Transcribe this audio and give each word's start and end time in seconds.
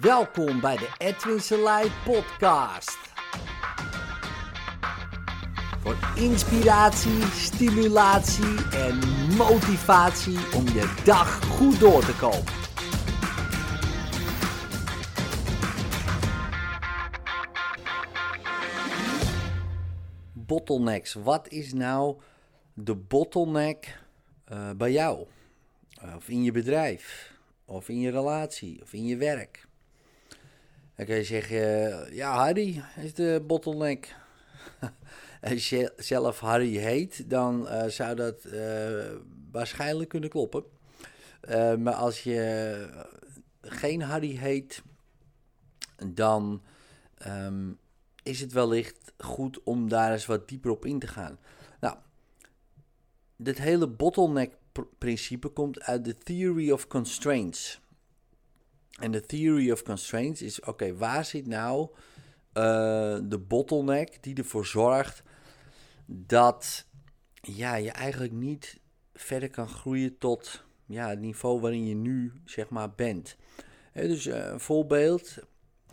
Welkom 0.00 0.60
bij 0.60 0.76
de 0.76 0.88
Edwin 0.98 1.40
Selei 1.40 1.90
podcast. 2.04 2.98
Voor 5.80 5.96
inspiratie, 6.16 7.22
stimulatie 7.22 8.70
en 8.70 8.98
motivatie 9.36 10.38
om 10.54 10.64
je 10.64 11.02
dag 11.04 11.44
goed 11.44 11.80
door 11.80 12.04
te 12.04 12.16
komen. 12.16 12.52
Bottlenecks. 20.32 21.14
Wat 21.14 21.48
is 21.48 21.72
nou 21.72 22.20
de 22.72 22.94
bottleneck 22.94 24.00
uh, 24.52 24.70
bij 24.70 24.92
jou? 24.92 25.26
Of 26.16 26.28
in 26.28 26.42
je 26.42 26.52
bedrijf? 26.52 27.32
Of 27.64 27.88
in 27.88 28.00
je 28.00 28.10
relatie? 28.10 28.82
Of 28.82 28.92
in 28.92 29.06
je 29.06 29.16
werk? 29.16 29.66
Dan 30.96 31.06
kan 31.06 31.14
je 31.14 31.24
zeggen, 31.24 32.14
ja 32.14 32.34
Harry 32.34 32.82
is 32.96 33.14
de 33.14 33.42
bottleneck. 33.46 34.16
Als 35.50 35.68
je 35.68 35.92
zelf 35.96 36.38
Harry 36.38 36.76
heet, 36.76 37.30
dan 37.30 37.66
uh, 37.66 37.84
zou 37.84 38.14
dat 38.14 38.44
uh, 38.44 39.12
waarschijnlijk 39.50 40.08
kunnen 40.08 40.30
kloppen. 40.30 40.64
Maar 41.78 41.94
als 41.94 42.22
je 42.22 42.88
geen 43.60 44.02
Harry 44.02 44.36
heet, 44.36 44.82
dan 46.06 46.62
um, 47.26 47.78
is 48.22 48.40
het 48.40 48.52
wellicht 48.52 49.12
goed 49.18 49.62
om 49.62 49.88
daar 49.88 50.12
eens 50.12 50.26
wat 50.26 50.48
dieper 50.48 50.70
op 50.70 50.84
in 50.84 50.98
te 50.98 51.06
gaan. 51.06 51.38
Nou, 51.80 51.96
dit 53.36 53.58
hele 53.58 53.88
bottleneck-principe 53.88 55.48
komt 55.48 55.80
uit 55.80 56.04
de 56.04 56.14
Theory 56.14 56.70
of 56.70 56.86
Constraints. 56.86 57.80
En 59.00 59.10
de 59.10 59.20
Theory 59.20 59.70
of 59.70 59.82
Constraints 59.82 60.42
is: 60.42 60.60
oké, 60.60 60.96
waar 60.96 61.24
zit 61.24 61.46
nou 61.46 61.88
uh, 61.90 63.18
de 63.22 63.44
bottleneck 63.48 64.22
die 64.22 64.34
ervoor 64.34 64.66
zorgt 64.66 65.22
dat 66.06 66.86
ja, 67.40 67.74
je 67.74 67.90
eigenlijk 67.90 68.32
niet 68.32 68.80
verder 69.14 69.50
kan 69.50 69.68
groeien 69.68 70.18
tot 70.18 70.64
ja, 70.86 71.08
het 71.08 71.20
niveau 71.20 71.60
waarin 71.60 71.86
je 71.86 71.94
nu 71.94 72.32
zeg 72.44 72.68
maar 72.68 72.94
bent. 72.94 73.36
Dus 73.92 74.26
uh, 74.26 74.46
een 74.46 74.60
voorbeeld, 74.60 75.38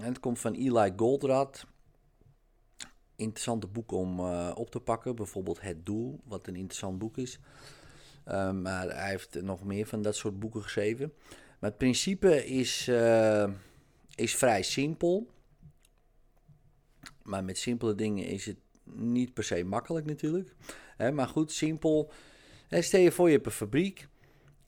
het 0.01 0.19
komt 0.19 0.39
van 0.39 0.53
Eli 0.53 0.93
Goldratt 0.95 1.65
interessante 3.15 3.67
boeken 3.67 3.97
om 3.97 4.19
uh, 4.19 4.51
op 4.55 4.71
te 4.71 4.79
pakken. 4.79 5.15
Bijvoorbeeld 5.15 5.61
Het 5.61 5.85
Doel, 5.85 6.19
wat 6.23 6.47
een 6.47 6.55
interessant 6.55 6.97
boek 6.97 7.17
is. 7.17 7.39
Maar 8.53 8.89
hij 8.89 9.09
heeft 9.09 9.41
nog 9.41 9.63
meer 9.63 9.85
van 9.85 10.01
dat 10.01 10.15
soort 10.15 10.39
boeken 10.39 10.61
geschreven. 10.61 11.13
Maar 11.61 11.69
het 11.69 11.79
principe 11.79 12.45
is, 12.45 12.87
uh, 12.87 13.49
is 14.15 14.35
vrij 14.35 14.63
simpel. 14.63 15.29
Maar 17.23 17.43
met 17.43 17.57
simpele 17.57 17.95
dingen 17.95 18.25
is 18.25 18.45
het 18.45 18.57
niet 18.83 19.33
per 19.33 19.43
se 19.43 19.63
makkelijk 19.63 20.05
natuurlijk. 20.05 20.55
Maar 21.13 21.27
goed, 21.27 21.51
simpel. 21.51 22.11
Hè, 22.67 22.81
stel 22.81 22.99
je 22.99 23.11
voor, 23.11 23.27
je 23.27 23.33
hebt 23.33 23.45
een 23.45 23.51
fabriek. 23.51 24.07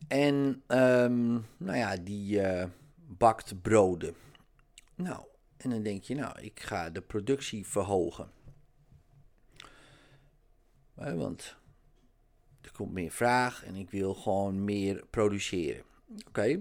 En 0.08 0.64
um, 0.68 1.46
nou 1.58 1.78
ja, 1.78 1.98
die 1.98 2.42
bakt 2.96 3.62
broden. 3.62 4.16
Nou, 4.96 5.26
en 5.58 5.70
dan 5.70 5.84
denk 5.84 6.04
je, 6.04 6.16
nou, 6.16 6.40
ik 6.40 6.60
ga 6.60 6.90
de 6.90 7.02
productie 7.02 7.68
verhogen. 7.68 8.32
Want 10.94 11.58
er 12.62 12.72
komt 12.72 12.94
meer 12.94 13.12
vraag 13.12 13.66
en 13.66 13.76
ik 13.76 13.90
wil 13.90 14.14
gewoon 14.14 14.64
meer 14.64 15.06
produceren. 15.10 15.84
Oké, 16.28 16.60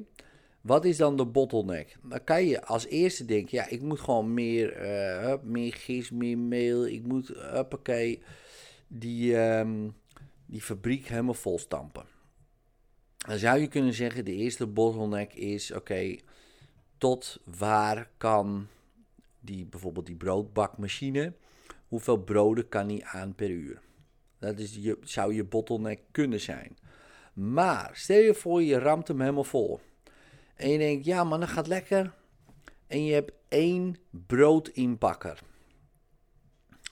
wat 0.60 0.84
is 0.84 0.96
dan 0.96 1.16
de 1.16 1.26
bottleneck? 1.26 1.96
Dan 2.02 2.24
kan 2.24 2.44
je 2.44 2.64
als 2.64 2.86
eerste 2.86 3.24
denken, 3.24 3.56
ja, 3.56 3.68
ik 3.68 3.82
moet 3.82 4.00
gewoon 4.00 4.34
meer, 4.34 4.82
uh, 4.82 5.34
meer 5.42 5.72
gist, 5.72 6.12
meer. 6.12 6.88
Ik 6.88 7.06
moet, 7.06 7.32
oké, 7.54 8.16
die, 8.88 9.36
um, 9.36 9.94
die 10.46 10.62
fabriek 10.62 11.06
helemaal 11.06 11.34
vol 11.34 11.58
stampen. 11.58 12.04
Dan 13.16 13.38
zou 13.38 13.60
je 13.60 13.68
kunnen 13.68 13.94
zeggen, 13.94 14.24
de 14.24 14.34
eerste 14.34 14.66
bottleneck 14.66 15.34
is, 15.34 15.72
oké, 15.72 16.16
tot 16.98 17.40
waar 17.44 18.10
kan 18.16 18.66
die, 19.40 19.66
bijvoorbeeld 19.66 20.06
die 20.06 20.16
broodbakmachine, 20.16 21.32
hoeveel 21.88 22.16
broden 22.16 22.68
kan 22.68 22.86
die 22.86 23.04
aan 23.04 23.34
per 23.34 23.48
uur? 23.48 23.80
Dat 24.38 24.58
is 24.58 24.74
je, 24.74 24.98
zou 25.02 25.34
je 25.34 25.44
bottleneck 25.44 26.00
kunnen 26.10 26.40
zijn. 26.40 26.76
Maar 27.32 27.90
stel 27.92 28.20
je 28.20 28.34
voor, 28.34 28.62
je 28.62 28.78
ramt 28.78 29.08
hem 29.08 29.20
helemaal 29.20 29.44
vol. 29.44 29.80
En 30.54 30.70
je 30.70 30.78
denkt, 30.78 31.04
ja 31.04 31.24
man, 31.24 31.40
dat 31.40 31.48
gaat 31.48 31.66
lekker. 31.66 32.14
En 32.86 33.04
je 33.04 33.12
hebt 33.12 33.32
één 33.48 33.96
broodinpakker. 34.10 35.40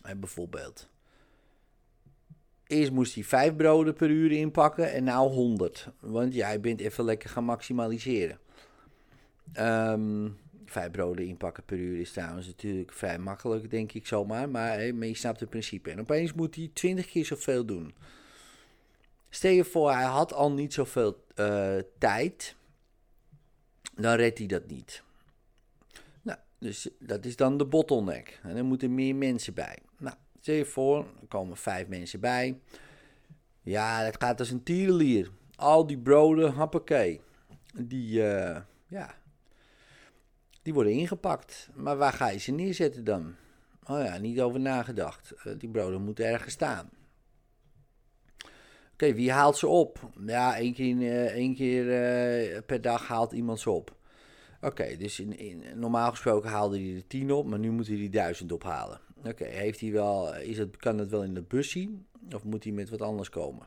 En 0.02 0.20
bijvoorbeeld. 0.20 0.88
Eerst 2.66 2.90
moest 2.90 3.14
hij 3.14 3.24
vijf 3.24 3.56
broden 3.56 3.94
per 3.94 4.10
uur 4.10 4.32
inpakken 4.32 4.92
en 4.92 5.04
nou 5.04 5.32
100. 5.32 5.88
Want 6.00 6.34
jij 6.34 6.60
bent 6.60 6.80
even 6.80 7.04
lekker 7.04 7.30
gaan 7.30 7.44
maximaliseren. 7.44 8.38
Um, 9.54 10.38
vijf 10.64 10.90
broden 10.90 11.26
inpakken 11.26 11.64
per 11.64 11.78
uur 11.78 12.00
is 12.00 12.12
trouwens 12.12 12.46
natuurlijk 12.46 12.92
vrij 12.92 13.18
makkelijk, 13.18 13.70
denk 13.70 13.92
ik 13.92 14.06
zomaar. 14.06 14.48
Maar, 14.48 14.94
maar 14.94 15.06
je 15.06 15.16
snapt 15.16 15.40
het 15.40 15.50
principe. 15.50 15.90
En 15.90 16.00
opeens 16.00 16.32
moet 16.32 16.54
hij 16.54 16.70
20 16.72 17.06
keer 17.06 17.24
zoveel 17.24 17.64
doen. 17.64 17.94
Stel 19.30 19.50
je 19.50 19.64
voor, 19.64 19.92
hij 19.92 20.04
had 20.04 20.32
al 20.32 20.52
niet 20.52 20.72
zoveel 20.72 21.24
uh, 21.34 21.78
tijd. 21.98 22.56
Dan 23.94 24.14
redt 24.14 24.38
hij 24.38 24.46
dat 24.46 24.66
niet. 24.66 25.02
Nou, 26.22 26.38
dus 26.58 26.88
dat 26.98 27.24
is 27.24 27.36
dan 27.36 27.56
de 27.56 27.66
bottleneck. 27.66 28.40
En 28.42 28.54
dan 28.54 28.66
moeten 28.66 28.94
meer 28.94 29.14
mensen 29.14 29.54
bij. 29.54 29.78
Nou, 29.98 30.16
stel 30.40 30.54
je 30.54 30.64
voor, 30.64 30.98
er 31.20 31.26
komen 31.28 31.56
vijf 31.56 31.88
mensen 31.88 32.20
bij. 32.20 32.60
Ja, 33.62 34.04
dat 34.04 34.22
gaat 34.22 34.38
als 34.38 34.50
een 34.50 34.62
tierenlier. 34.62 35.30
Al 35.56 35.86
die 35.86 35.98
broden, 35.98 36.52
hoppakee. 36.52 37.20
Die, 37.74 38.18
uh, 38.18 38.60
ja, 38.86 39.14
die 40.62 40.74
worden 40.74 40.92
ingepakt. 40.92 41.68
Maar 41.74 41.96
waar 41.96 42.12
ga 42.12 42.28
je 42.28 42.38
ze 42.38 42.52
neerzetten 42.52 43.04
dan? 43.04 43.34
Oh 43.84 44.04
ja, 44.04 44.18
niet 44.18 44.40
over 44.40 44.60
nagedacht. 44.60 45.32
Uh, 45.44 45.58
die 45.58 45.68
broden 45.68 46.02
moeten 46.02 46.24
ergens 46.24 46.54
staan. 46.54 46.90
Oké, 49.00 49.14
wie 49.14 49.32
haalt 49.32 49.56
ze 49.56 49.66
op? 49.66 49.98
Ja, 50.26 50.56
één 50.56 50.74
keer, 50.74 50.96
uh, 50.96 51.24
één 51.24 51.54
keer 51.54 51.84
uh, 51.84 52.58
per 52.66 52.80
dag 52.80 53.06
haalt 53.06 53.32
iemand 53.32 53.60
ze 53.60 53.70
op. 53.70 53.94
Oké, 54.60 54.96
dus 54.96 55.20
in, 55.20 55.38
in, 55.38 55.62
normaal 55.74 56.10
gesproken 56.10 56.50
haalde 56.50 56.78
hij 56.78 56.94
er 56.94 57.06
tien 57.06 57.32
op, 57.32 57.46
maar 57.46 57.58
nu 57.58 57.70
moet 57.70 57.86
hij 57.86 57.96
die 57.96 58.10
duizend 58.10 58.52
ophalen. 58.52 59.00
Oké, 59.24 59.44
heeft 59.44 59.80
hij 59.80 59.92
wel, 59.92 60.34
is 60.34 60.58
het, 60.58 60.76
kan 60.76 60.98
het 60.98 61.10
wel 61.10 61.22
in 61.22 61.34
de 61.34 61.42
bus 61.42 61.70
zien? 61.70 62.06
Of 62.34 62.44
moet 62.44 62.64
hij 62.64 62.72
met 62.72 62.90
wat 62.90 63.02
anders 63.02 63.28
komen? 63.28 63.66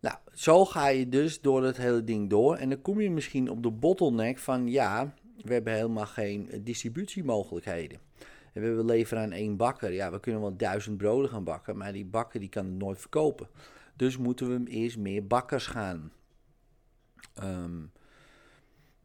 Nou, 0.00 0.16
zo 0.32 0.64
ga 0.64 0.88
je 0.88 1.08
dus 1.08 1.40
door 1.40 1.64
het 1.64 1.76
hele 1.76 2.04
ding 2.04 2.30
door. 2.30 2.56
En 2.56 2.68
dan 2.68 2.82
kom 2.82 3.00
je 3.00 3.10
misschien 3.10 3.50
op 3.50 3.62
de 3.62 3.70
bottleneck 3.70 4.38
van 4.38 4.68
ja, 4.68 5.14
we 5.44 5.52
hebben 5.52 5.72
helemaal 5.72 6.06
geen 6.06 6.50
distributiemogelijkheden. 6.64 7.98
En 8.52 8.76
we 8.76 8.84
leveren 8.84 9.22
aan 9.22 9.32
één 9.32 9.56
bakker. 9.56 9.92
Ja, 9.92 10.10
we 10.10 10.20
kunnen 10.20 10.40
wel 10.40 10.56
duizend 10.56 10.96
broden 10.96 11.30
gaan 11.30 11.44
bakken, 11.44 11.76
maar 11.76 11.92
die 11.92 12.06
bakker 12.06 12.40
die 12.40 12.48
kan 12.48 12.64
het 12.64 12.78
nooit 12.78 12.98
verkopen. 12.98 13.48
Dus 13.98 14.16
moeten 14.16 14.46
we 14.46 14.52
hem 14.52 14.66
eerst 14.66 14.98
meer 14.98 15.26
bakkers 15.26 15.66
gaan. 15.66 16.12
Um, 17.42 17.92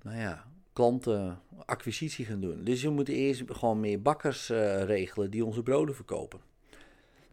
nou 0.02 0.18
ja, 0.18 0.46
klantenacquisitie 0.74 2.26
gaan 2.26 2.42
doen. 2.42 2.64
Dus 2.64 2.84
we 2.84 2.90
moeten 2.90 3.14
eerst 3.14 3.44
gewoon 3.48 3.80
meer 3.80 4.02
bakkers 4.02 4.50
uh, 4.50 4.84
regelen 4.84 5.31
die 5.31 5.46
onze 5.46 5.64
broden 5.64 5.96
verkopen. 5.96 6.40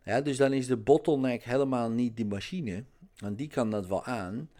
Ja, 0.04 0.21
dus 0.21 0.37
dan 0.37 0.53
is 0.53 0.66
de 0.66 0.76
bottleneck 0.76 1.43
helemaal 1.43 1.91
niet 1.91 2.16
die 2.16 2.26
machine, 2.26 2.84
want 3.16 3.38
die 3.38 3.48
kan 3.48 3.71
dat 3.71 3.87
wel 3.87 4.04
aan. 4.04 4.50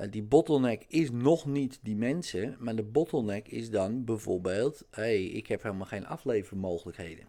Uh, 0.00 0.10
die 0.10 0.22
bottleneck 0.22 0.84
is 0.88 1.10
nog 1.10 1.46
niet 1.46 1.78
die 1.82 1.96
mensen, 1.96 2.56
maar 2.58 2.76
de 2.76 2.82
bottleneck 2.82 3.48
is 3.48 3.70
dan 3.70 4.04
bijvoorbeeld: 4.04 4.84
hey, 4.90 5.24
ik 5.24 5.46
heb 5.46 5.62
helemaal 5.62 5.86
geen 5.86 6.06
aflevermogelijkheden. 6.06 7.24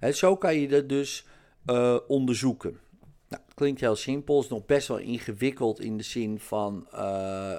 Uh, 0.00 0.10
zo 0.10 0.36
kan 0.36 0.56
je 0.56 0.68
dat 0.68 0.88
dus 0.88 1.26
uh, 1.66 1.98
onderzoeken. 2.06 2.78
Nou, 3.28 3.42
klinkt 3.54 3.80
heel 3.80 3.96
simpel, 3.96 4.40
is 4.40 4.48
nog 4.48 4.66
best 4.66 4.88
wel 4.88 4.98
ingewikkeld 4.98 5.80
in 5.80 5.96
de 5.96 6.02
zin 6.02 6.40
van 6.40 6.88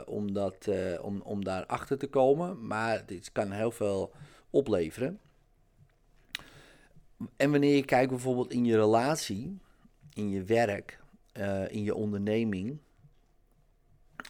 om, 0.06 0.34
dat, 0.34 0.70
om, 1.02 1.22
om 1.22 1.44
daar 1.44 1.66
achter 1.66 1.98
te 1.98 2.08
komen, 2.08 2.68
maar 2.68 3.06
dit 3.06 3.32
kan 3.32 3.52
heel 3.52 3.72
veel 3.72 4.12
opleveren. 4.50 5.20
En 7.36 7.52
wanneer 7.52 7.76
je 7.76 7.86
kijkt 7.86 8.10
bijvoorbeeld 8.10 8.52
in 8.52 8.66
je 8.66 8.76
relatie, 8.76 9.58
in 10.14 10.30
je 10.30 10.44
werk, 10.44 11.00
in 11.68 11.84
je 11.84 11.96
onderneming, 11.96 12.78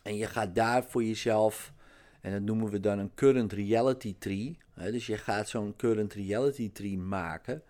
en 0.03 0.15
je 0.15 0.25
gaat 0.25 0.55
daar 0.55 0.83
voor 0.83 1.03
jezelf, 1.03 1.73
en 2.21 2.31
dat 2.31 2.41
noemen 2.41 2.69
we 2.69 2.79
dan 2.79 2.99
een 2.99 3.13
current 3.13 3.53
reality 3.53 4.15
tree. 4.19 4.57
Hè, 4.73 4.91
dus 4.91 5.05
je 5.05 5.17
gaat 5.17 5.49
zo'n 5.49 5.75
current 5.75 6.13
reality 6.13 6.71
tree 6.71 6.97
maken 6.97 7.63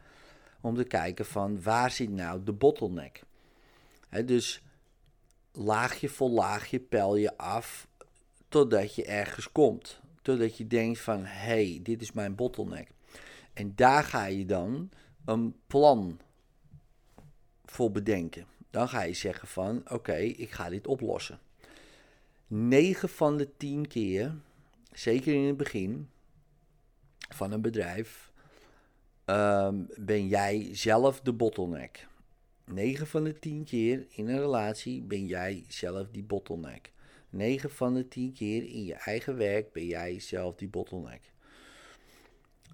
om 0.62 0.76
te 0.76 0.84
kijken 0.84 1.26
van 1.26 1.62
waar 1.62 1.92
zit 1.92 2.10
nou 2.10 2.44
de 2.44 2.54
bottleneck. 2.54 3.22
Hè, 4.08 4.26
dus 4.26 4.62
laagje 5.52 6.10
voor 6.10 6.30
laagje 6.30 6.80
pel 6.80 7.16
je 7.16 7.38
af 7.38 7.88
totdat 8.50 8.96
je 8.96 9.06
ergens 9.06 9.52
komt. 9.52 10.00
totdat 10.22 10.58
je 10.58 10.68
denkt 10.68 11.00
van, 11.00 11.20
hé, 11.26 11.70
hey, 11.70 11.80
dit 11.84 12.02
is 12.02 12.12
mijn 12.12 12.36
bottleneck. 12.36 12.90
En 13.54 13.76
daar 13.76 14.04
ga 14.04 14.26
je 14.26 14.46
dan 14.46 14.90
een 15.26 15.56
plan 15.68 16.20
voor 17.66 17.92
bedenken. 17.92 18.46
Dan 18.70 18.90
ga 18.90 19.02
je 19.02 19.14
zeggen 19.14 19.48
van, 19.48 19.84
oké, 19.90 20.16
ik 20.16 20.52
ga 20.52 20.70
dit 20.70 20.88
oplossen. 20.88 21.40
9 22.48 23.10
van 23.10 23.38
de 23.38 23.58
10 23.58 23.88
keer, 23.88 24.36
zeker 24.92 25.34
in 25.34 25.44
het 25.44 25.58
begin 25.58 26.10
van 27.30 27.52
een 27.52 27.62
bedrijf, 27.62 28.32
ehm, 29.26 29.84
ben 29.96 30.28
jij 30.28 30.70
zelf 30.72 31.22
de 31.22 31.34
bottleneck. 31.34 32.08
9 32.72 33.08
van 33.08 33.24
de 33.24 33.40
10 33.40 33.64
keer 33.64 34.06
in 34.10 34.28
een 34.28 34.40
relatie 34.40 35.02
ben 35.02 35.26
jij 35.26 35.64
zelf 35.68 36.08
die 36.12 36.24
bottleneck. 36.24 36.92
9 37.30 37.70
van 37.70 37.94
de 37.94 38.08
10 38.08 38.34
keer 38.34 38.64
in 38.64 38.84
je 38.84 38.94
eigen 38.94 39.38
werk 39.38 39.72
ben 39.72 39.86
jij 39.86 40.20
zelf 40.20 40.56
die 40.56 40.68
bottleneck. 40.68 41.22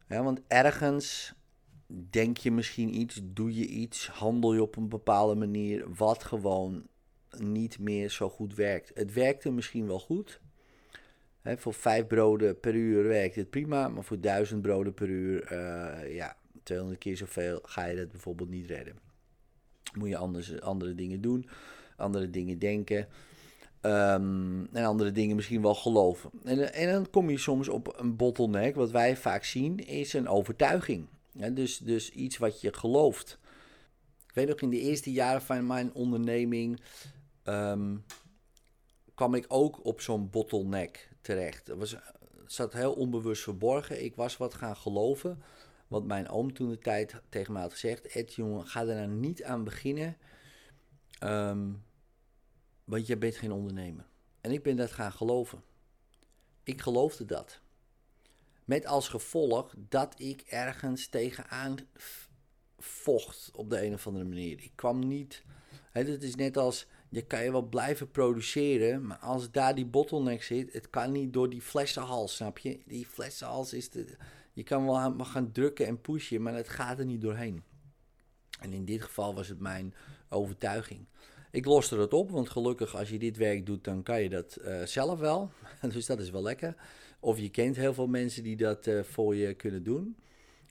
Want 0.07 0.41
ergens 0.47 1.33
denk 2.09 2.37
je 2.37 2.51
misschien 2.51 2.99
iets, 2.99 3.21
doe 3.23 3.55
je 3.55 3.65
iets, 3.65 4.07
handel 4.07 4.53
je 4.53 4.61
op 4.61 4.75
een 4.75 4.89
bepaalde 4.89 5.35
manier 5.35 5.93
wat 5.95 6.23
gewoon 6.23 6.87
niet 7.37 7.79
meer 7.79 8.09
zo 8.09 8.29
goed 8.29 8.55
werkt. 8.55 8.91
Het 8.93 9.13
werkte 9.13 9.51
misschien 9.51 9.87
wel 9.87 9.99
goed. 9.99 10.39
voor 11.43 11.73
vijf 11.73 12.07
broden 12.07 12.59
per 12.59 12.75
uur 12.75 13.03
werkt 13.03 13.35
het 13.35 13.49
prima, 13.49 13.87
maar 13.87 14.03
voor 14.03 14.19
duizend 14.19 14.61
broden 14.61 14.93
per 14.93 15.07
uur, 15.07 15.51
uh, 15.51 16.15
ja, 16.15 16.37
200 16.63 16.99
keer 16.99 17.17
zoveel 17.17 17.59
ga 17.63 17.85
je 17.85 17.95
dat 17.95 18.11
bijvoorbeeld 18.11 18.49
niet 18.49 18.67
redden. 18.67 19.12
Moet 19.97 20.09
je 20.09 20.17
anders, 20.17 20.61
andere 20.61 20.95
dingen 20.95 21.21
doen, 21.21 21.49
andere 21.97 22.29
dingen 22.29 22.59
denken. 22.59 23.07
Ehm, 23.81 24.65
en 24.71 24.85
andere 24.85 25.11
dingen 25.11 25.35
misschien 25.35 25.61
wel 25.61 25.75
geloven. 25.75 26.29
En, 26.43 26.73
en, 26.73 26.91
dan 26.91 27.09
kom 27.09 27.29
je 27.29 27.37
soms 27.37 27.67
op 27.67 27.93
een 27.97 28.15
bottleneck. 28.15 28.75
Wat 28.75 28.91
wij 28.91 29.17
vaak 29.17 29.43
zien 29.43 29.77
is 29.77 30.13
een 30.13 30.27
overtuiging. 30.27 31.07
dus, 31.51 31.77
dus 31.77 32.09
iets 32.09 32.37
wat 32.37 32.61
je 32.61 32.73
gelooft. 32.73 33.39
Ik 34.27 34.33
weet 34.33 34.47
nog 34.47 34.61
in 34.61 34.69
de 34.69 34.79
eerste 34.79 35.11
jaren 35.11 35.41
van 35.41 35.67
mijn 35.67 35.93
onderneming 35.93 36.79
Ehm, 37.43 37.95
kwam 39.13 39.33
ik 39.33 39.45
ook 39.47 39.85
op 39.85 40.01
zo'n 40.01 40.29
bottleneck 40.29 41.09
terecht. 41.21 41.67
Het, 41.67 41.77
was, 41.77 41.95
zat 42.45 42.73
heel 42.73 42.93
onbewust 42.93 43.43
verborgen. 43.43 44.03
Ik 44.03 44.15
was 44.15 44.37
wat 44.37 44.53
gaan 44.53 44.75
geloven. 44.75 45.43
Wat 45.87 46.03
mijn 46.05 46.29
oom 46.29 46.53
toen 46.53 46.69
de 46.69 46.79
tijd 46.79 47.21
tegen 47.29 47.53
mij 47.53 47.61
had 47.61 47.71
gezegd. 47.71 48.07
Ed, 48.07 48.33
jongen, 48.33 48.67
ga 48.67 48.79
er 48.79 48.95
nou 48.95 49.07
niet 49.07 49.43
aan 49.43 49.63
beginnen. 49.63 50.17
Ehm, 51.19 51.71
want 52.83 53.07
je 53.07 53.17
bent 53.17 53.35
geen 53.35 53.51
ondernemer. 53.51 54.05
En 54.41 54.51
ik 54.51 54.63
ben 54.63 54.75
dat 54.75 54.91
gaan 54.91 55.11
geloven. 55.11 55.63
Ik 56.63 56.81
geloofde 56.81 57.25
dat. 57.25 57.61
Met 58.65 58.85
als 58.85 59.07
gevolg 59.07 59.75
dat 59.77 60.19
ik 60.19 60.41
ergens 60.41 61.07
tegenaan 61.07 61.75
vocht 62.77 63.51
op 63.55 63.69
de 63.69 63.85
een 63.85 63.93
of 63.93 64.07
andere 64.07 64.25
manier. 64.25 64.61
Ik 64.61 64.71
kwam 64.75 65.07
niet. 65.07 65.43
Het 65.91 66.23
is 66.23 66.35
net 66.35 66.57
als 66.57 66.87
je 67.13 67.21
kan 67.21 67.43
je 67.43 67.51
wel 67.51 67.67
blijven 67.67 68.11
produceren, 68.11 69.05
maar 69.05 69.17
als 69.17 69.51
daar 69.51 69.75
die 69.75 69.85
bottleneck 69.85 70.43
zit, 70.43 70.73
het 70.73 70.89
kan 70.89 71.11
niet 71.11 71.33
door 71.33 71.49
die 71.49 71.61
flessenhals, 71.61 72.35
snap 72.35 72.57
je? 72.57 72.79
Die 72.85 73.05
flessenhals 73.05 73.73
is 73.73 73.89
de, 73.89 74.15
je 74.53 74.63
kan 74.63 74.85
wel 74.85 75.25
gaan 75.25 75.51
drukken 75.51 75.87
en 75.87 76.01
pushen, 76.01 76.41
maar 76.41 76.55
het 76.55 76.69
gaat 76.69 76.99
er 76.99 77.05
niet 77.05 77.21
doorheen. 77.21 77.63
En 78.59 78.73
in 78.73 78.85
dit 78.85 79.01
geval 79.01 79.35
was 79.35 79.47
het 79.47 79.59
mijn 79.59 79.93
overtuiging. 80.29 81.05
Ik 81.51 81.65
loste 81.65 81.97
het 81.97 82.13
op, 82.13 82.31
want 82.31 82.49
gelukkig 82.49 82.95
als 82.95 83.09
je 83.09 83.19
dit 83.19 83.37
werk 83.37 83.65
doet, 83.65 83.83
dan 83.83 84.03
kan 84.03 84.21
je 84.21 84.29
dat 84.29 84.57
uh, 84.61 84.83
zelf 84.83 85.19
wel. 85.19 85.51
dus 85.93 86.05
dat 86.05 86.19
is 86.19 86.29
wel 86.29 86.41
lekker. 86.41 86.75
Of 87.19 87.39
je 87.39 87.49
kent 87.49 87.75
heel 87.75 87.93
veel 87.93 88.07
mensen 88.07 88.43
die 88.43 88.55
dat 88.55 88.87
uh, 88.87 89.03
voor 89.03 89.35
je 89.35 89.53
kunnen 89.53 89.83
doen. 89.83 90.17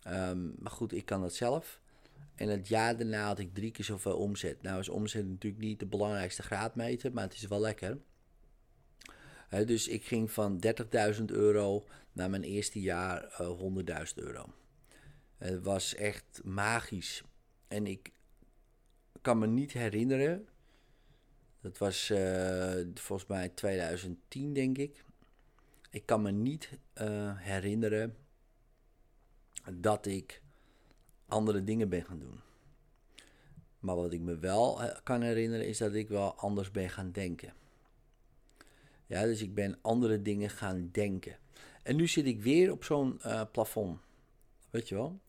Um, 0.08 0.55
maar 0.58 0.73
goed, 0.73 0.93
ik 0.93 1.05
kan 1.05 1.20
dat 1.20 1.34
zelf. 1.34 1.81
En 2.34 2.49
het 2.49 2.69
jaar 2.69 2.96
daarna 2.96 3.26
had 3.26 3.38
ik 3.38 3.55
drie 3.55 3.70
keer 3.70 3.84
zoveel 3.84 4.17
omzet. 4.17 4.62
Nou 4.62 4.79
is 4.79 4.88
omzet 4.88 5.29
natuurlijk 5.29 5.62
niet 5.62 5.79
de 5.79 5.87
belangrijkste 5.87 6.43
graadmeter, 6.43 7.12
maar 7.12 7.25
het 7.25 7.34
is 7.34 7.46
wel 7.46 7.61
lekker. 7.61 7.99
Dus 9.61 9.89
ik 9.89 10.05
ging 10.05 10.31
van 10.31 10.63
30.000 11.15 11.25
euro 11.25 11.87
naar 12.13 12.31
mijn 12.31 12.43
eerste 12.43 12.81
jaar 12.81 13.41
uh, 13.41 13.61
100.000 14.09 14.15
euro. 14.15 14.47
Het 15.39 15.63
was 15.65 15.95
echt 15.95 16.41
magisch. 16.45 17.23
En 17.69 17.87
ik 17.87 18.13
kan 19.21 19.39
me 19.39 19.47
niet 19.47 19.73
herinneren. 19.73 20.49
Dat 21.61 21.79
was 21.79 22.11
uh, 22.11 22.75
volgens 22.95 23.29
mij 23.29 23.49
2010, 23.49 24.53
denk 24.53 24.79
ik. 24.79 25.05
Ik 25.91 26.07
kan 26.07 26.23
me 26.23 26.31
niet 26.31 26.79
uh, 27.01 27.37
herinneren 27.37 28.17
dat 29.73 30.07
ik 30.07 30.43
andere 31.27 31.65
dingen 31.65 31.89
ben 31.89 32.05
gaan 32.05 32.19
doen. 32.19 32.41
Maar 33.79 33.97
wat 33.97 34.13
ik 34.13 34.21
me 34.21 34.39
wel 34.39 34.83
eh, 34.83 34.97
kan 35.03 35.23
herinneren 35.23 35.67
is 35.67 35.79
dat 35.79 35.95
ik 35.95 36.09
wel 36.09 36.35
anders 36.35 36.71
ben 36.71 36.91
gaan 36.91 37.13
denken. 37.13 37.53
Ja, 39.07 39.23
dus 39.23 39.43
ik 39.43 39.55
ben 39.55 39.79
andere 39.83 40.23
dingen 40.23 40.51
gaan 40.51 40.89
denken. 40.93 41.37
En 41.83 41.97
nu 41.97 42.09
zit 42.09 42.27
ik 42.27 42.43
weer 42.43 42.73
op 42.73 42.85
zo'n 42.85 43.21
uh, 43.27 43.43
plafond. 43.53 43.99
Weet 44.71 44.89
je 44.89 44.95
wel? 44.95 45.21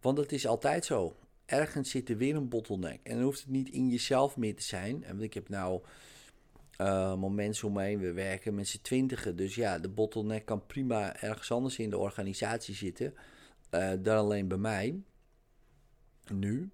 Want 0.00 0.18
het 0.18 0.32
is 0.32 0.46
altijd 0.46 0.84
zo. 0.84 1.16
Ergens 1.46 1.90
zit 1.90 2.08
er 2.08 2.16
weer 2.16 2.36
een 2.36 2.48
bottleneck. 2.48 3.00
En 3.02 3.14
dan 3.14 3.24
hoeft 3.24 3.40
het 3.40 3.50
niet 3.50 3.68
in 3.68 3.88
jezelf 3.88 4.36
meer 4.36 4.56
te 4.56 4.62
zijn. 4.62 5.04
En 5.04 5.20
ik 5.20 5.34
heb 5.34 5.48
nou 5.48 5.82
uh, 6.80 7.24
mensen 7.24 7.68
om 7.68 7.74
me 7.74 7.82
heen. 7.82 7.98
We 7.98 8.12
werken 8.12 8.54
met 8.54 8.68
z'n 8.68 8.82
twintigen. 8.82 9.36
Dus 9.36 9.54
ja, 9.54 9.78
de 9.78 9.88
bottleneck 9.88 10.44
kan 10.44 10.66
prima 10.66 11.16
ergens 11.16 11.50
anders 11.50 11.78
in 11.78 11.90
de 11.90 11.98
organisatie 11.98 12.74
zitten. 12.74 13.14
Uh, 13.70 13.92
dan 14.02 14.16
alleen 14.16 14.48
bij 14.48 14.58
mij 14.58 15.02
nu. 16.32 16.70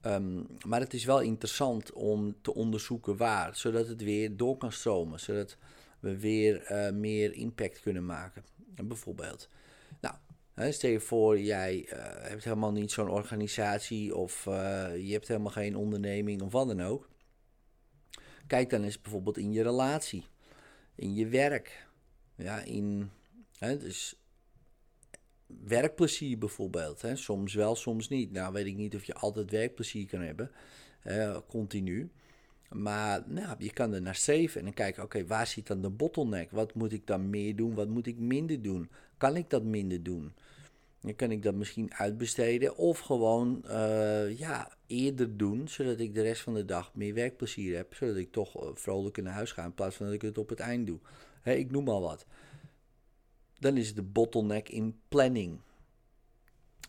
Ehm, 0.00 0.42
maar 0.66 0.80
het 0.80 0.94
is 0.94 1.04
wel 1.04 1.20
interessant 1.20 1.92
om 1.92 2.36
te 2.40 2.54
onderzoeken 2.54 3.16
waar, 3.16 3.56
zodat 3.56 3.88
het 3.88 4.02
weer 4.02 4.36
door 4.36 4.56
kan 4.56 4.72
stromen, 4.72 5.20
zodat 5.20 5.56
we 6.06 6.18
weer 6.18 6.70
uh, 6.70 6.90
meer 6.90 7.32
impact 7.32 7.80
kunnen 7.80 8.06
maken. 8.06 8.44
bijvoorbeeld, 8.84 9.48
nou, 10.00 10.72
stel 10.72 10.90
je 10.90 11.00
voor, 11.00 11.40
jij 11.40 11.88
uh, 11.92 12.28
hebt 12.28 12.44
helemaal 12.44 12.72
niet 12.72 12.90
zo'n 12.90 13.10
organisatie 13.10 14.16
of 14.16 14.46
uh, 14.46 14.54
je 14.96 15.12
hebt 15.12 15.28
helemaal 15.28 15.52
geen 15.52 15.76
onderneming 15.76 16.42
of 16.42 16.52
wat 16.52 16.66
dan 16.66 16.82
ook. 16.82 17.08
Kijk 18.46 18.70
dan 18.70 18.82
eens 18.82 19.00
bijvoorbeeld 19.00 19.38
in 19.38 19.52
je 19.52 19.62
relatie, 19.62 20.24
in 20.94 21.14
je 21.14 21.26
werk, 21.26 21.88
ja, 22.36 22.60
in, 22.60 23.10
hè, 23.58 23.78
dus 23.78 24.20
werkplezier 25.46 26.38
bijvoorbeeld. 26.38 27.02
Hè? 27.02 27.16
Soms 27.16 27.54
wel, 27.54 27.76
soms 27.76 28.08
niet. 28.08 28.32
Nou 28.32 28.52
weet 28.52 28.66
ik 28.66 28.76
niet 28.76 28.94
of 28.94 29.04
je 29.04 29.14
altijd 29.14 29.50
werkplezier 29.50 30.06
kan 30.06 30.20
hebben, 30.20 30.50
continu. 31.46 32.10
Maar 32.70 33.22
nou, 33.26 33.56
je 33.58 33.72
kan 33.72 33.92
er 33.92 34.02
naar 34.02 34.14
streven 34.14 34.58
en 34.58 34.64
dan 34.64 34.74
kijken, 34.74 35.02
oké, 35.02 35.26
waar 35.26 35.46
zit 35.46 35.66
dan 35.66 35.80
de 35.80 35.90
bottleneck? 35.90 36.50
Wat 36.50 36.74
moet 36.74 36.92
ik 36.92 37.06
dan 37.06 37.30
meer 37.30 37.56
doen? 37.56 37.74
Wat 37.74 37.88
moet 37.88 38.06
ik 38.06 38.18
minder 38.18 38.62
doen? 38.62 38.90
Kan 39.16 39.36
ik 39.36 39.50
dat 39.50 39.62
minder 39.62 40.02
doen? 40.02 40.32
Dan 41.00 41.14
kan 41.16 41.30
ik 41.30 41.42
dat 41.42 41.54
misschien 41.54 41.94
uitbesteden 41.94 42.76
of 42.76 42.98
gewoon 42.98 43.62
uh, 43.66 44.38
ja, 44.38 44.76
eerder 44.86 45.36
doen, 45.36 45.68
zodat 45.68 46.00
ik 46.00 46.14
de 46.14 46.22
rest 46.22 46.42
van 46.42 46.54
de 46.54 46.64
dag 46.64 46.94
meer 46.94 47.14
werkplezier 47.14 47.76
heb. 47.76 47.94
Zodat 47.94 48.16
ik 48.16 48.32
toch 48.32 48.62
uh, 48.62 48.70
vrolijk 48.74 49.22
naar 49.22 49.32
huis 49.32 49.52
ga 49.52 49.64
in 49.64 49.74
plaats 49.74 49.96
van 49.96 50.06
dat 50.06 50.14
ik 50.14 50.22
het 50.22 50.38
op 50.38 50.48
het 50.48 50.60
eind 50.60 50.86
doe. 50.86 50.98
ik 51.44 51.70
noem 51.70 51.88
al 51.88 52.00
wat 52.00 52.26
dan 53.58 53.76
is 53.76 53.94
de 53.94 54.02
bottleneck 54.02 54.68
in 54.68 55.00
planning. 55.08 55.60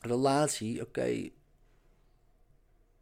Relatie, 0.02 0.82
oké. 0.82 1.30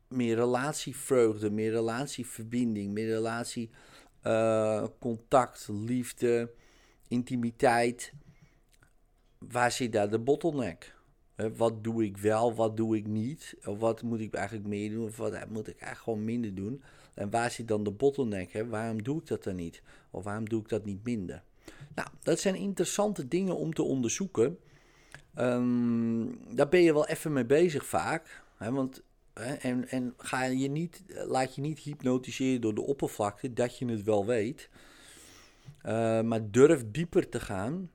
Meer 0.07 0.35
relatievreugde, 0.35 1.51
meer 1.51 1.71
relatieverbinding, 1.71 2.93
meer 2.93 3.07
relatie, 3.07 3.69
uh, 4.23 4.85
contact, 4.99 5.67
liefde, 5.71 6.51
intimiteit. 7.07 8.13
Waar 9.37 9.71
zit 9.71 9.91
daar 9.91 10.09
de 10.09 10.19
bottleneck? 10.19 10.95
wat 11.55 11.83
doe 11.83 12.03
ik 12.03 12.17
wel, 12.17 12.55
wat 12.55 12.77
doe 12.77 12.97
ik 12.97 13.07
niet? 13.07 13.55
Of 13.65 13.79
wat 13.79 14.01
moet 14.01 14.19
ik 14.19 14.33
eigenlijk 14.33 14.67
meer 14.67 14.89
doen? 14.89 15.05
Of 15.05 15.17
wat 15.17 15.31
moet 15.49 15.67
ik 15.67 15.79
eigenlijk 15.79 15.97
gewoon 15.97 16.23
minder 16.23 16.55
doen? 16.55 16.81
En 17.13 17.29
waar 17.29 17.51
zit 17.51 17.67
dan 17.67 17.83
de 17.83 17.91
bottleneck? 17.91 18.65
Waarom 18.69 19.03
doe 19.03 19.19
ik 19.19 19.27
dat 19.27 19.43
dan 19.43 19.55
niet? 19.55 19.81
Of 20.11 20.23
waarom 20.23 20.49
doe 20.49 20.61
ik 20.61 20.69
dat 20.69 20.85
niet 20.85 21.03
minder? 21.03 21.43
Nou, 21.95 22.07
dat 22.23 22.39
zijn 22.39 22.55
interessante 22.55 23.27
dingen 23.27 23.55
om 23.55 23.73
te 23.73 23.83
onderzoeken. 23.83 24.57
Ehm, 25.33 26.25
daar 26.49 26.69
ben 26.69 26.81
je 26.81 26.93
wel 26.93 27.07
even 27.07 27.33
mee 27.33 27.45
bezig 27.45 27.85
vaak. 27.85 28.43
Hè, 28.57 28.71
want, 28.71 29.03
en 29.35 29.89
en 29.89 30.13
ga 30.17 30.43
je 30.43 30.69
niet, 30.69 31.03
laat 31.07 31.55
je 31.55 31.61
niet 31.61 31.79
hypnotiseren 31.79 32.61
door 32.61 32.75
de 32.75 32.81
oppervlakte, 32.81 33.53
dat 33.53 33.77
je 33.77 33.85
het 33.85 34.03
wel 34.03 34.25
weet. 34.25 34.69
Uh, 35.85 36.21
maar 36.21 36.51
durf 36.51 36.83
dieper 36.91 37.29
te 37.29 37.39
gaan. 37.39 37.91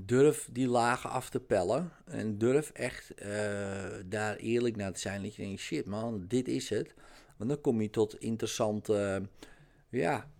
Durf 0.00 0.48
die 0.52 0.68
lagen 0.68 1.10
af 1.10 1.30
te 1.30 1.40
pellen. 1.40 1.92
En 2.04 2.38
durf 2.38 2.70
echt 2.70 3.12
uh, 3.22 3.26
daar 4.06 4.36
eerlijk 4.36 4.76
naar 4.76 4.92
te 4.92 5.00
zijn. 5.00 5.22
Dat 5.22 5.34
je 5.34 5.42
denkt, 5.42 5.60
shit 5.60 5.86
man, 5.86 6.24
dit 6.28 6.48
is 6.48 6.68
het. 6.68 6.94
Want 7.36 7.50
dan 7.50 7.60
kom 7.60 7.80
je 7.80 7.90
tot 7.90 8.20
interessante 8.20 9.22
ja, 9.88 10.30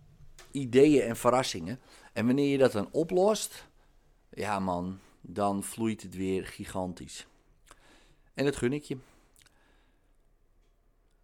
ideeën 0.51 1.01
en 1.01 1.15
verrassingen. 1.15 1.79
En 2.13 2.25
wanneer 2.25 2.49
je 2.49 2.57
dat 2.57 2.71
dan 2.71 2.89
oplost, 2.91 3.67
ja 4.29 4.59
man, 4.59 4.99
dan 5.21 5.63
vloeit 5.63 6.01
het 6.01 6.15
weer 6.15 6.45
gigantisch. 6.45 7.27
En 8.33 8.45
dat 8.45 8.55
gun 8.55 8.73
ik 8.73 8.83
je. 8.83 8.97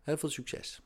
Heel 0.10 0.18
veel 0.18 0.30
succes. 0.30 0.82